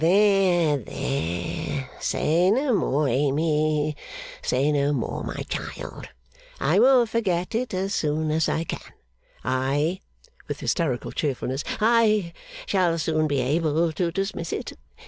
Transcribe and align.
'There, 0.01 0.77
there! 0.77 1.87
Say 1.99 2.49
no 2.49 2.73
more, 2.73 3.07
Amy, 3.07 3.95
say 4.41 4.71
no 4.71 4.91
more, 4.93 5.23
my 5.23 5.45
child. 5.47 6.09
I 6.59 6.79
will 6.79 7.05
forget 7.05 7.53
it 7.53 7.71
as 7.75 7.93
soon 7.93 8.31
as 8.31 8.49
I 8.49 8.63
can. 8.63 8.91
I,' 9.43 9.99
with 10.47 10.59
hysterical 10.61 11.11
cheerfulness, 11.11 11.63
'I 11.79 12.33
shall 12.65 12.97
soon 12.97 13.27
be 13.27 13.41
able 13.41 13.91
to 13.91 14.11
dismiss 14.11 14.51
it. 14.51 14.73